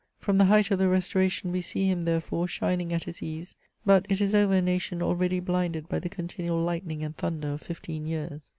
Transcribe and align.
From 0.17 0.39
the 0.39 0.45
height 0.45 0.71
of 0.71 0.79
the 0.79 0.89
Restoration 0.89 1.51
we 1.51 1.61
see 1.61 1.85
him, 1.87 2.05
therefore, 2.05 2.47
shining 2.47 2.91
at 2.91 3.03
his 3.03 3.21
ease, 3.21 3.53
hut 3.85 4.07
it 4.09 4.19
is 4.19 4.33
over 4.33 4.55
a 4.55 4.59
nation 4.59 4.99
already 5.03 5.39
blinded 5.39 5.87
by 5.87 5.99
the 5.99 6.09
continual 6.09 6.59
lightning 6.59 7.03
and 7.03 7.15
thunder 7.15 7.49
of 7.49 7.61
fifteen 7.61 8.07
years. 8.07 8.49